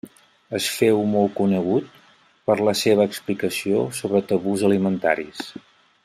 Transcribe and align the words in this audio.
Es 0.59 0.67
féu 0.77 1.01
molt 1.11 1.35
conegut 1.39 1.91
per 2.49 2.55
la 2.69 2.75
seva 2.81 3.07
explicació 3.09 3.83
sobre 4.01 4.23
tabús 4.31 4.65
alimentaris. 4.71 5.45